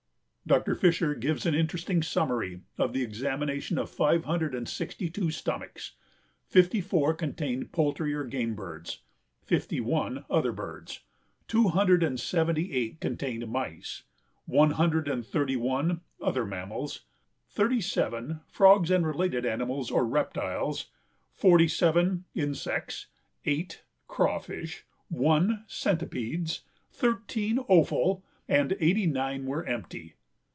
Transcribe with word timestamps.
Dr. 0.47 0.75
Fisher 0.75 1.15
gives 1.15 1.45
an 1.45 1.55
interesting 1.55 2.03
summary 2.03 2.59
of 2.77 2.91
the 2.91 3.03
examination 3.03 3.77
of 3.77 3.89
five 3.89 4.25
hundred 4.25 4.53
and 4.53 4.67
sixty 4.67 5.09
two 5.09 5.31
stomachs. 5.31 5.93
Fifty 6.45 6.81
four 6.81 7.13
contained 7.13 7.71
poultry 7.71 8.13
or 8.13 8.25
game 8.25 8.53
birds; 8.53 9.01
fifty 9.45 9.79
one, 9.79 10.25
other 10.29 10.51
birds; 10.51 11.03
two 11.47 11.69
hundred 11.69 12.03
and 12.03 12.19
seventy 12.19 12.73
eight 12.73 12.99
contained 12.99 13.47
mice; 13.49 14.03
one 14.43 14.71
hundred 14.71 15.07
and 15.07 15.25
thirty 15.25 15.55
one, 15.55 16.01
other 16.19 16.45
mammals; 16.45 17.05
thirty 17.47 17.79
seven, 17.79 18.41
frogs 18.45 18.91
and 18.91 19.07
related 19.07 19.45
animals 19.45 19.89
or 19.89 20.05
reptiles; 20.05 20.91
forty 21.31 21.67
seven, 21.69 22.25
insects; 22.35 23.07
eight, 23.45 23.83
crawfish; 24.09 24.83
one, 25.07 25.63
centipedes; 25.67 26.65
thirteen, 26.91 27.57
offal, 27.69 28.21
and 28.49 28.75
eighty 28.81 29.05
nine 29.07 29.45
were 29.45 29.65
empty. 29.65 30.15